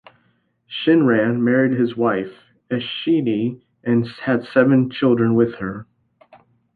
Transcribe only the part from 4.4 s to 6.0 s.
seven children with her.